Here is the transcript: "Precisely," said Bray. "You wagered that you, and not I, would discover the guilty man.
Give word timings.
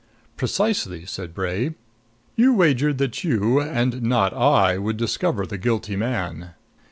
"Precisely," 0.35 1.05
said 1.05 1.31
Bray. 1.31 1.75
"You 2.35 2.53
wagered 2.55 2.97
that 2.97 3.23
you, 3.23 3.61
and 3.61 4.01
not 4.01 4.33
I, 4.33 4.79
would 4.79 4.97
discover 4.97 5.45
the 5.45 5.59
guilty 5.59 5.95
man. 5.95 6.55